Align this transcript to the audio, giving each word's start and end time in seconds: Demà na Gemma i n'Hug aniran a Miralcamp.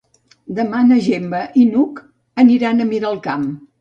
Demà 0.59 0.79
na 0.87 0.97
Gemma 1.07 1.41
i 1.63 1.65
n'Hug 1.73 2.01
aniran 2.45 2.83
a 2.83 2.89
Miralcamp. 2.93 3.45